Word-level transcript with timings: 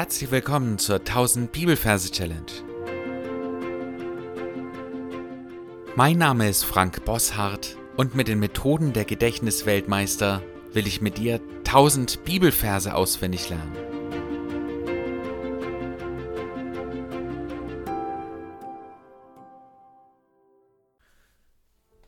Herzlich 0.00 0.30
willkommen 0.30 0.78
zur 0.78 1.00
1000 1.00 1.52
Bibelverse 1.52 2.10
Challenge. 2.10 2.50
Mein 5.94 6.16
Name 6.16 6.48
ist 6.48 6.64
Frank 6.64 7.04
Bosshardt 7.04 7.76
und 7.98 8.14
mit 8.14 8.26
den 8.26 8.38
Methoden 8.38 8.94
der 8.94 9.04
Gedächtnisweltmeister 9.04 10.42
will 10.72 10.86
ich 10.86 11.02
mit 11.02 11.18
dir 11.18 11.38
1000 11.66 12.24
Bibelverse 12.24 12.94
auswendig 12.94 13.50
lernen. 13.50 13.76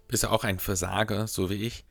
Bist 0.09 0.23
du 0.23 0.31
auch 0.31 0.45
ein 0.45 0.61
Versager, 0.61 1.27
so 1.27 1.51
wie 1.51 1.63
ich, 1.67 1.85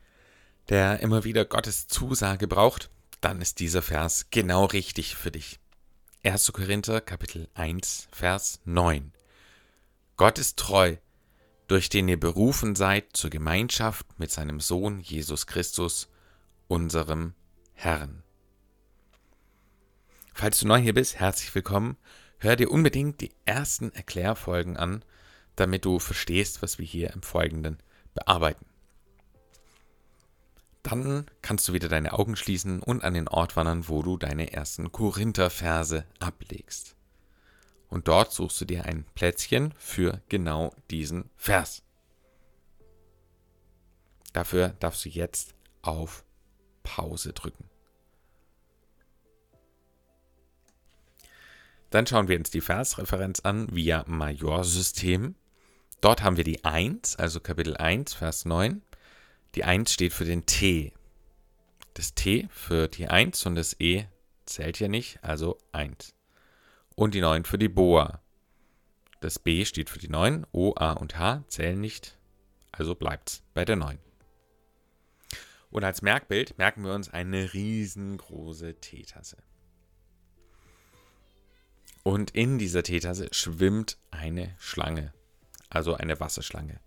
der 0.68 0.98
immer 0.98 1.22
wieder 1.22 1.44
Gottes 1.44 1.86
Zusage 1.86 2.48
braucht? 2.48 2.90
Dann 3.20 3.40
ist 3.40 3.60
dieser 3.60 3.82
Vers 3.82 4.26
genau 4.30 4.64
richtig 4.64 5.14
für 5.14 5.30
dich. 5.30 5.61
1. 6.24 6.52
Korinther 6.52 7.00
Kapitel 7.00 7.48
1 7.54 8.06
Vers 8.12 8.60
9. 8.64 9.12
Gott 10.16 10.38
ist 10.38 10.56
treu, 10.56 10.94
durch 11.66 11.88
den 11.88 12.06
ihr 12.06 12.20
berufen 12.20 12.76
seid 12.76 13.16
zur 13.16 13.28
Gemeinschaft 13.28 14.06
mit 14.20 14.30
seinem 14.30 14.60
Sohn 14.60 15.00
Jesus 15.00 15.48
Christus, 15.48 16.08
unserem 16.68 17.34
Herrn. 17.72 18.22
Falls 20.32 20.60
du 20.60 20.68
neu 20.68 20.78
hier 20.78 20.94
bist, 20.94 21.18
herzlich 21.18 21.52
willkommen. 21.56 21.96
Hör 22.38 22.54
dir 22.54 22.70
unbedingt 22.70 23.20
die 23.20 23.32
ersten 23.44 23.90
Erklärfolgen 23.90 24.76
an, 24.76 25.04
damit 25.56 25.84
du 25.84 25.98
verstehst, 25.98 26.62
was 26.62 26.78
wir 26.78 26.86
hier 26.86 27.10
im 27.14 27.22
Folgenden 27.22 27.78
bearbeiten. 28.14 28.66
Dann 30.82 31.26
kannst 31.42 31.68
du 31.68 31.72
wieder 31.72 31.88
deine 31.88 32.12
Augen 32.12 32.36
schließen 32.36 32.82
und 32.82 33.04
an 33.04 33.14
den 33.14 33.28
Ort 33.28 33.56
wandern, 33.56 33.88
wo 33.88 34.02
du 34.02 34.16
deine 34.16 34.52
ersten 34.52 34.90
Korinther-Verse 34.90 36.04
ablegst. 36.18 36.96
Und 37.88 38.08
dort 38.08 38.32
suchst 38.32 38.60
du 38.60 38.64
dir 38.64 38.86
ein 38.86 39.04
Plätzchen 39.14 39.74
für 39.76 40.22
genau 40.28 40.74
diesen 40.90 41.30
Vers. 41.36 41.82
Dafür 44.32 44.70
darfst 44.80 45.04
du 45.04 45.10
jetzt 45.10 45.54
auf 45.82 46.24
Pause 46.82 47.32
drücken. 47.32 47.68
Dann 51.90 52.06
schauen 52.06 52.28
wir 52.28 52.38
uns 52.38 52.50
die 52.50 52.62
Versreferenz 52.62 53.40
an 53.40 53.68
via 53.70 54.04
Majorsystem. 54.08 55.34
Dort 56.00 56.22
haben 56.22 56.38
wir 56.38 56.44
die 56.44 56.64
1, 56.64 57.16
also 57.16 57.38
Kapitel 57.38 57.76
1, 57.76 58.14
Vers 58.14 58.46
9. 58.46 58.80
Die 59.54 59.64
1 59.64 59.92
steht 59.92 60.14
für 60.14 60.24
den 60.24 60.46
T. 60.46 60.92
Das 61.94 62.14
T 62.14 62.48
für 62.50 62.88
die 62.88 63.08
1 63.08 63.44
und 63.44 63.54
das 63.54 63.78
E 63.78 64.06
zählt 64.46 64.80
ja 64.80 64.88
nicht, 64.88 65.22
also 65.22 65.58
1. 65.72 66.14
Und 66.94 67.14
die 67.14 67.20
9 67.20 67.44
für 67.44 67.58
die 67.58 67.68
Boa. 67.68 68.22
Das 69.20 69.38
B 69.38 69.64
steht 69.66 69.90
für 69.90 69.98
die 69.98 70.08
9, 70.08 70.46
O, 70.52 70.72
A 70.76 70.92
und 70.92 71.18
H 71.18 71.44
zählen 71.48 71.80
nicht, 71.80 72.18
also 72.72 72.94
bleibt's 72.94 73.42
bei 73.52 73.64
der 73.64 73.76
9. 73.76 73.98
Und 75.70 75.84
als 75.84 76.02
Merkbild 76.02 76.56
merken 76.58 76.84
wir 76.84 76.94
uns 76.94 77.10
eine 77.10 77.52
riesengroße 77.52 78.80
Teetasse. 78.80 79.36
Und 82.02 82.30
in 82.32 82.58
dieser 82.58 82.82
Teetasse 82.82 83.28
schwimmt 83.32 83.98
eine 84.10 84.56
Schlange, 84.58 85.12
also 85.68 85.94
eine 85.94 86.18
Wasserschlange. 86.20 86.80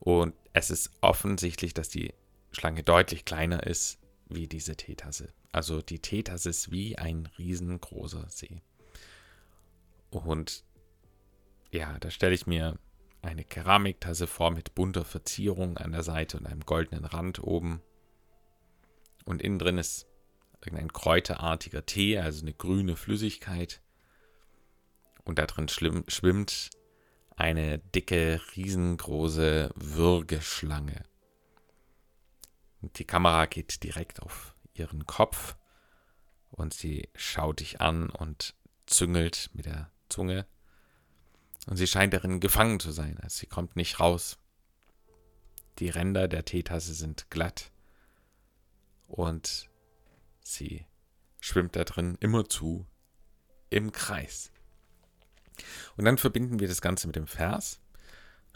Und 0.00 0.34
es 0.58 0.70
ist 0.70 0.90
offensichtlich, 1.00 1.72
dass 1.72 1.88
die 1.88 2.12
Schlange 2.50 2.82
deutlich 2.82 3.24
kleiner 3.24 3.62
ist 3.64 3.98
wie 4.28 4.48
diese 4.48 4.76
Teetasse. 4.76 5.32
Also 5.52 5.80
die 5.80 6.00
Teetasse 6.00 6.50
ist 6.50 6.70
wie 6.70 6.98
ein 6.98 7.28
riesengroßer 7.38 8.28
See. 8.28 8.60
Und 10.10 10.64
ja, 11.70 11.96
da 12.00 12.10
stelle 12.10 12.34
ich 12.34 12.46
mir 12.46 12.78
eine 13.22 13.44
Keramiktasse 13.44 14.26
vor 14.26 14.50
mit 14.50 14.74
bunter 14.74 15.04
Verzierung 15.04 15.78
an 15.78 15.92
der 15.92 16.02
Seite 16.02 16.38
und 16.38 16.46
einem 16.46 16.66
goldenen 16.66 17.04
Rand 17.04 17.42
oben. 17.42 17.80
Und 19.24 19.42
innen 19.42 19.58
drin 19.58 19.78
ist 19.78 20.06
irgendein 20.64 20.92
kräuterartiger 20.92 21.86
Tee, 21.86 22.18
also 22.18 22.42
eine 22.42 22.54
grüne 22.54 22.96
Flüssigkeit. 22.96 23.80
Und 25.24 25.38
da 25.38 25.46
drin 25.46 25.68
schwimmt 25.68 26.70
eine 27.38 27.78
dicke, 27.78 28.40
riesengroße 28.56 29.70
Würgeschlange. 29.76 31.04
Die 32.80 33.04
Kamera 33.04 33.46
geht 33.46 33.84
direkt 33.84 34.20
auf 34.20 34.54
ihren 34.74 35.06
Kopf 35.06 35.56
und 36.50 36.74
sie 36.74 37.08
schaut 37.14 37.60
dich 37.60 37.80
an 37.80 38.10
und 38.10 38.54
züngelt 38.86 39.50
mit 39.52 39.66
der 39.66 39.90
Zunge. 40.08 40.46
Und 41.66 41.76
sie 41.76 41.86
scheint 41.86 42.12
darin 42.12 42.40
gefangen 42.40 42.80
zu 42.80 42.90
sein, 42.90 43.18
also 43.18 43.38
sie 43.38 43.46
kommt 43.46 43.76
nicht 43.76 44.00
raus. 44.00 44.38
Die 45.78 45.90
Ränder 45.90 46.26
der 46.26 46.44
Teetasse 46.44 46.94
sind 46.94 47.30
glatt 47.30 47.70
und 49.06 49.70
sie 50.42 50.86
schwimmt 51.40 51.76
da 51.76 51.84
drin 51.84 52.16
immerzu 52.18 52.84
im 53.70 53.92
Kreis. 53.92 54.50
Und 55.96 56.04
dann 56.04 56.18
verbinden 56.18 56.60
wir 56.60 56.68
das 56.68 56.80
Ganze 56.80 57.06
mit 57.06 57.16
dem 57.16 57.26
Vers. 57.26 57.80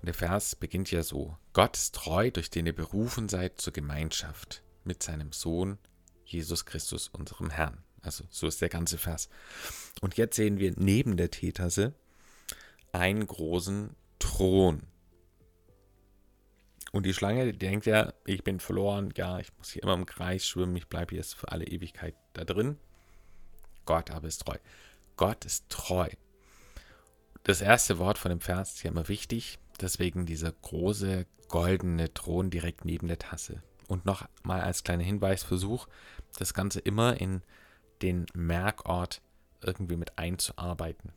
Und 0.02 0.06
der 0.06 0.14
Vers 0.14 0.56
beginnt 0.56 0.90
ja 0.90 1.02
so: 1.02 1.36
Gott 1.52 1.76
ist 1.76 1.94
treu, 1.94 2.30
durch 2.30 2.50
den 2.50 2.66
ihr 2.66 2.74
berufen 2.74 3.28
seid 3.28 3.60
zur 3.60 3.72
Gemeinschaft 3.72 4.62
mit 4.84 5.02
seinem 5.02 5.32
Sohn 5.32 5.78
Jesus 6.24 6.64
Christus, 6.64 7.08
unserem 7.08 7.50
Herrn. 7.50 7.84
Also 8.00 8.24
so 8.30 8.46
ist 8.46 8.60
der 8.60 8.68
ganze 8.68 8.98
Vers. 8.98 9.28
Und 10.00 10.16
jetzt 10.16 10.36
sehen 10.36 10.58
wir 10.58 10.72
neben 10.76 11.16
der 11.16 11.30
Teetasse 11.30 11.94
einen 12.90 13.26
großen 13.26 13.94
Thron. 14.18 14.82
Und 16.90 17.06
die 17.06 17.14
Schlange 17.14 17.52
die 17.52 17.58
denkt 17.58 17.86
ja, 17.86 18.12
ich 18.26 18.44
bin 18.44 18.60
verloren, 18.60 19.14
ja, 19.16 19.38
ich 19.38 19.56
muss 19.56 19.70
hier 19.70 19.82
immer 19.84 19.94
im 19.94 20.04
Kreis 20.04 20.46
schwimmen, 20.46 20.76
ich 20.76 20.88
bleibe 20.88 21.14
jetzt 21.14 21.34
für 21.34 21.50
alle 21.50 21.66
Ewigkeit 21.66 22.14
da 22.32 22.44
drin. 22.44 22.76
Gott 23.86 24.10
aber 24.10 24.28
ist 24.28 24.44
treu. 24.44 24.58
Gott 25.16 25.44
ist 25.44 25.68
treu 25.68 26.08
das 27.44 27.60
erste 27.60 27.98
Wort 27.98 28.18
von 28.18 28.30
dem 28.30 28.40
Vers 28.40 28.74
ist 28.74 28.82
ja 28.82 28.90
immer 28.90 29.08
wichtig, 29.08 29.58
deswegen 29.80 30.26
dieser 30.26 30.52
große 30.52 31.26
goldene 31.48 32.12
Thron 32.14 32.50
direkt 32.50 32.84
neben 32.84 33.08
der 33.08 33.18
Tasse. 33.18 33.62
Und 33.88 34.06
noch 34.06 34.26
mal 34.42 34.60
als 34.60 34.84
kleiner 34.84 35.02
Hinweisversuch, 35.02 35.86
das 36.38 36.54
Ganze 36.54 36.80
immer 36.80 37.20
in 37.20 37.42
den 38.00 38.26
Merkort 38.32 39.20
irgendwie 39.60 39.96
mit 39.96 40.18
einzuarbeiten. 40.18 41.12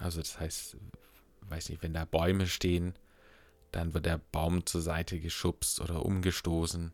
Also 0.00 0.20
das 0.20 0.40
heißt, 0.40 0.76
weiß 1.42 1.68
nicht, 1.70 1.82
wenn 1.82 1.94
da 1.94 2.04
Bäume 2.04 2.46
stehen, 2.46 2.94
dann 3.72 3.94
wird 3.94 4.06
der 4.06 4.18
Baum 4.32 4.66
zur 4.66 4.82
Seite 4.82 5.20
geschubst 5.20 5.80
oder 5.80 6.04
umgestoßen. 6.04 6.92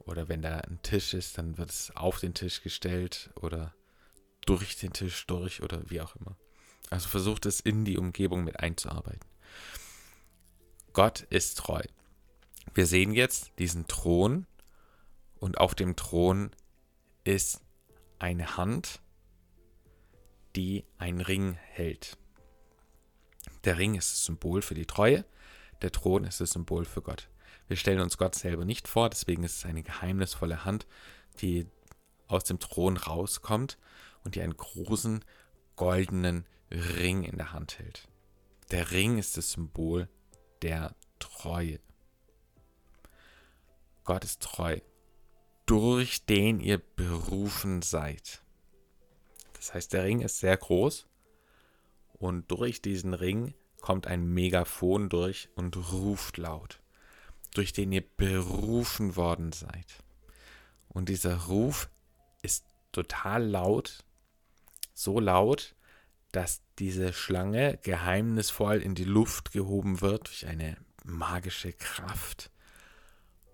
Oder 0.00 0.28
wenn 0.28 0.42
da 0.42 0.58
ein 0.58 0.80
Tisch 0.82 1.14
ist, 1.14 1.38
dann 1.38 1.56
wird 1.56 1.70
es 1.70 1.90
auf 1.96 2.20
den 2.20 2.34
Tisch 2.34 2.62
gestellt 2.62 3.30
oder 3.40 3.74
durch 4.44 4.76
den 4.76 4.92
Tisch 4.92 5.26
durch 5.26 5.62
oder 5.62 5.90
wie 5.90 6.00
auch 6.00 6.14
immer. 6.16 6.36
Also 6.90 7.08
versucht 7.08 7.46
es 7.46 7.60
in 7.60 7.84
die 7.84 7.98
Umgebung 7.98 8.44
mit 8.44 8.60
einzuarbeiten. 8.60 9.28
Gott 10.92 11.22
ist 11.30 11.58
treu. 11.58 11.82
Wir 12.72 12.86
sehen 12.86 13.12
jetzt 13.12 13.52
diesen 13.58 13.86
Thron 13.86 14.46
und 15.40 15.58
auf 15.58 15.74
dem 15.74 15.96
Thron 15.96 16.50
ist 17.24 17.60
eine 18.18 18.56
Hand, 18.56 19.00
die 20.56 20.84
einen 20.98 21.20
Ring 21.20 21.54
hält. 21.54 22.16
Der 23.64 23.78
Ring 23.78 23.94
ist 23.94 24.12
das 24.12 24.24
Symbol 24.24 24.62
für 24.62 24.74
die 24.74 24.86
Treue, 24.86 25.24
der 25.82 25.90
Thron 25.90 26.24
ist 26.24 26.40
das 26.40 26.52
Symbol 26.52 26.84
für 26.84 27.02
Gott. 27.02 27.28
Wir 27.66 27.76
stellen 27.76 28.00
uns 28.00 28.18
Gott 28.18 28.34
selber 28.34 28.64
nicht 28.64 28.88
vor, 28.88 29.10
deswegen 29.10 29.42
ist 29.42 29.56
es 29.56 29.64
eine 29.64 29.82
geheimnisvolle 29.82 30.64
Hand, 30.64 30.86
die 31.40 31.66
aus 32.26 32.44
dem 32.44 32.58
Thron 32.58 32.96
rauskommt 32.96 33.78
und 34.22 34.34
die 34.34 34.42
einen 34.42 34.56
großen 34.56 35.24
goldenen 35.76 36.46
Ring 36.74 37.24
in 37.24 37.36
der 37.36 37.52
Hand 37.52 37.78
hält. 37.78 38.08
Der 38.70 38.90
Ring 38.90 39.18
ist 39.18 39.36
das 39.36 39.52
Symbol 39.52 40.08
der 40.62 40.94
Treue. 41.18 41.78
Gott 44.04 44.24
ist 44.24 44.42
treu, 44.42 44.80
durch 45.66 46.26
den 46.26 46.60
ihr 46.60 46.78
berufen 46.78 47.82
seid. 47.82 48.42
Das 49.54 49.72
heißt, 49.72 49.92
der 49.92 50.04
Ring 50.04 50.20
ist 50.20 50.40
sehr 50.40 50.56
groß 50.56 51.06
und 52.12 52.50
durch 52.50 52.82
diesen 52.82 53.14
Ring 53.14 53.54
kommt 53.80 54.06
ein 54.06 54.26
Megafon 54.26 55.08
durch 55.08 55.48
und 55.54 55.76
ruft 55.92 56.36
laut, 56.36 56.80
durch 57.54 57.72
den 57.72 57.92
ihr 57.92 58.04
berufen 58.16 59.16
worden 59.16 59.52
seid. 59.52 60.02
Und 60.88 61.08
dieser 61.08 61.46
Ruf 61.46 61.88
ist 62.42 62.66
total 62.92 63.44
laut, 63.44 64.04
so 64.92 65.18
laut, 65.20 65.74
dass 66.32 66.63
diese 66.78 67.12
Schlange 67.12 67.78
geheimnisvoll 67.82 68.82
in 68.82 68.94
die 68.94 69.04
Luft 69.04 69.52
gehoben 69.52 70.00
wird 70.00 70.28
durch 70.28 70.46
eine 70.46 70.76
magische 71.04 71.72
Kraft 71.72 72.50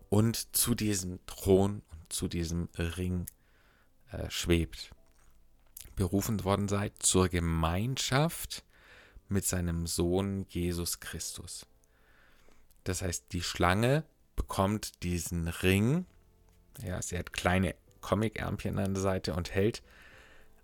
und 0.08 0.56
zu 0.56 0.74
diesem 0.74 1.24
Thron 1.26 1.82
und 1.90 2.12
zu 2.12 2.28
diesem 2.28 2.68
Ring 2.76 3.26
äh, 4.10 4.30
schwebt. 4.30 4.90
berufen 5.96 6.44
worden 6.44 6.68
seid 6.68 6.94
zur 7.00 7.28
Gemeinschaft 7.28 8.64
mit 9.28 9.44
seinem 9.44 9.86
Sohn 9.86 10.46
Jesus 10.48 11.00
Christus. 11.00 11.66
Das 12.84 13.02
heißt, 13.02 13.32
die 13.32 13.42
Schlange 13.42 14.04
bekommt 14.34 15.02
diesen 15.02 15.48
Ring, 15.48 16.06
ja, 16.82 17.02
sie 17.02 17.18
hat 17.18 17.32
kleine 17.34 17.74
Comic-Ärmchen 18.00 18.78
an 18.78 18.94
der 18.94 19.02
Seite 19.02 19.34
und 19.34 19.54
hält 19.54 19.82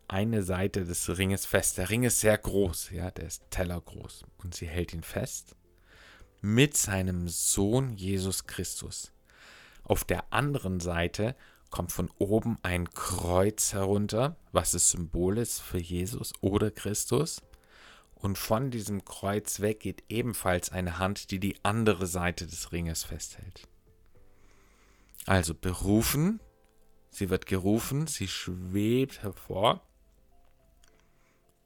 eine 0.08 0.42
Seite 0.42 0.84
des 0.84 1.18
Ringes 1.18 1.46
fest. 1.46 1.78
Der 1.78 1.90
Ring 1.90 2.04
ist 2.04 2.20
sehr 2.20 2.36
groß, 2.38 2.90
ja, 2.90 3.10
der 3.10 3.26
ist 3.26 3.42
tellergroß 3.50 4.24
und 4.38 4.54
sie 4.54 4.66
hält 4.66 4.92
ihn 4.92 5.02
fest 5.02 5.56
mit 6.40 6.76
seinem 6.76 7.28
Sohn 7.28 7.96
Jesus 7.96 8.46
Christus. 8.46 9.12
Auf 9.82 10.04
der 10.04 10.32
anderen 10.32 10.80
Seite 10.80 11.34
kommt 11.70 11.92
von 11.92 12.10
oben 12.18 12.58
ein 12.62 12.90
Kreuz 12.90 13.72
herunter, 13.72 14.36
was 14.52 14.72
das 14.72 14.90
Symbol 14.90 15.38
ist 15.38 15.60
für 15.60 15.78
Jesus 15.78 16.32
oder 16.40 16.70
Christus. 16.70 17.42
Und 18.14 18.38
von 18.38 18.70
diesem 18.70 19.04
Kreuz 19.04 19.60
weg 19.60 19.80
geht 19.80 20.04
ebenfalls 20.08 20.72
eine 20.72 20.98
Hand, 20.98 21.30
die 21.30 21.38
die 21.38 21.56
andere 21.64 22.06
Seite 22.06 22.46
des 22.46 22.72
Ringes 22.72 23.04
festhält. 23.04 23.68
Also 25.26 25.54
berufen, 25.54 26.40
sie 27.10 27.28
wird 27.28 27.46
gerufen, 27.46 28.06
sie 28.06 28.28
schwebt 28.28 29.22
hervor 29.22 29.82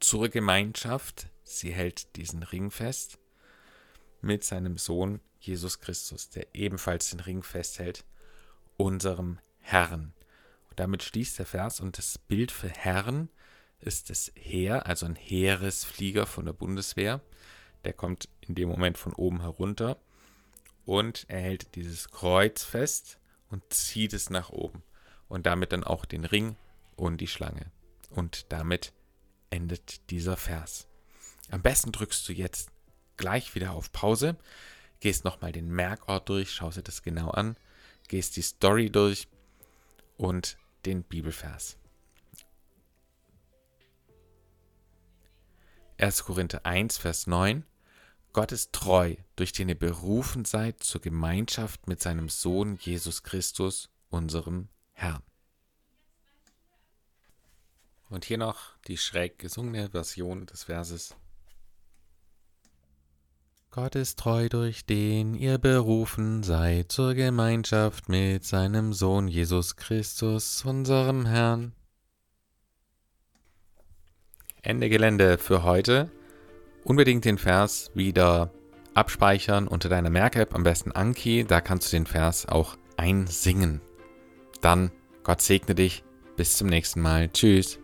zur 0.01 0.29
Gemeinschaft, 0.29 1.27
sie 1.43 1.71
hält 1.71 2.15
diesen 2.15 2.43
Ring 2.43 2.71
fest 2.71 3.17
mit 4.21 4.43
seinem 4.43 4.77
Sohn 4.77 5.21
Jesus 5.39 5.79
Christus, 5.79 6.29
der 6.29 6.53
ebenfalls 6.53 7.11
den 7.11 7.19
Ring 7.19 7.43
festhält, 7.43 8.03
unserem 8.77 9.39
Herrn. 9.59 10.13
Und 10.69 10.79
damit 10.79 11.03
schließt 11.03 11.39
der 11.39 11.45
Vers 11.45 11.79
und 11.79 11.97
das 11.97 12.17
Bild 12.17 12.51
für 12.51 12.69
Herrn 12.69 13.29
ist 13.79 14.09
das 14.09 14.31
Heer, 14.35 14.85
also 14.85 15.05
ein 15.05 15.15
Heeresflieger 15.15 16.25
von 16.25 16.45
der 16.45 16.53
Bundeswehr. 16.53 17.21
Der 17.83 17.93
kommt 17.93 18.29
in 18.41 18.53
dem 18.53 18.69
Moment 18.69 18.97
von 18.97 19.13
oben 19.13 19.41
herunter 19.41 19.97
und 20.85 21.25
er 21.27 21.41
hält 21.41 21.75
dieses 21.75 22.09
Kreuz 22.09 22.63
fest 22.63 23.17
und 23.49 23.73
zieht 23.73 24.13
es 24.13 24.29
nach 24.29 24.49
oben. 24.49 24.83
Und 25.27 25.45
damit 25.45 25.71
dann 25.71 25.83
auch 25.83 26.05
den 26.05 26.25
Ring 26.25 26.57
und 26.95 27.21
die 27.21 27.27
Schlange. 27.27 27.71
Und 28.09 28.51
damit 28.51 28.93
endet 29.51 30.09
dieser 30.09 30.35
Vers. 30.35 30.87
Am 31.51 31.61
besten 31.61 31.91
drückst 31.91 32.27
du 32.27 32.33
jetzt 32.33 32.71
gleich 33.17 33.53
wieder 33.53 33.73
auf 33.73 33.91
Pause, 33.91 34.35
gehst 34.99 35.23
nochmal 35.23 35.51
den 35.51 35.69
Merkort 35.69 36.29
durch, 36.29 36.51
schaust 36.51 36.77
dir 36.77 36.83
das 36.83 37.03
genau 37.03 37.29
an, 37.29 37.55
gehst 38.07 38.35
die 38.35 38.41
Story 38.41 38.89
durch 38.89 39.27
und 40.17 40.57
den 40.85 41.03
Bibelvers. 41.03 41.77
1. 45.99 46.23
Korinther 46.23 46.65
1, 46.65 46.97
Vers 46.97 47.27
9 47.27 47.63
Gott 48.33 48.53
ist 48.53 48.71
treu, 48.71 49.15
durch 49.35 49.51
den 49.51 49.67
ihr 49.67 49.77
berufen 49.77 50.45
seid 50.45 50.81
zur 50.81 51.01
Gemeinschaft 51.01 51.87
mit 51.87 52.01
seinem 52.01 52.29
Sohn 52.29 52.77
Jesus 52.79 53.23
Christus, 53.23 53.89
unserem 54.09 54.69
Herrn. 54.93 55.21
Und 58.11 58.25
hier 58.25 58.37
noch 58.37 58.75
die 58.87 58.97
schräg 58.97 59.39
gesungene 59.39 59.89
Version 59.89 60.45
des 60.45 60.65
Verses. 60.65 61.15
Gott 63.71 63.95
ist 63.95 64.19
treu, 64.19 64.49
durch 64.49 64.85
den 64.85 65.33
ihr 65.33 65.57
berufen 65.57 66.43
seid 66.43 66.91
zur 66.91 67.13
Gemeinschaft 67.13 68.09
mit 68.09 68.43
seinem 68.43 68.91
Sohn 68.91 69.29
Jesus 69.29 69.77
Christus, 69.77 70.65
unserem 70.65 71.25
Herrn. 71.25 71.71
Ende 74.61 74.89
Gelände 74.89 75.37
für 75.37 75.63
heute. 75.63 76.11
Unbedingt 76.83 77.23
den 77.23 77.37
Vers 77.37 77.91
wieder 77.93 78.51
abspeichern 78.93 79.69
unter 79.69 79.87
deiner 79.87 80.09
Merk-App, 80.09 80.53
am 80.53 80.63
besten 80.63 80.91
Anki, 80.91 81.45
da 81.45 81.61
kannst 81.61 81.93
du 81.93 81.95
den 81.95 82.05
Vers 82.05 82.45
auch 82.45 82.75
einsingen. 82.97 83.79
Dann, 84.59 84.91
Gott 85.23 85.41
segne 85.41 85.75
dich, 85.75 86.03
bis 86.35 86.57
zum 86.57 86.67
nächsten 86.67 86.99
Mal. 86.99 87.29
Tschüss. 87.29 87.80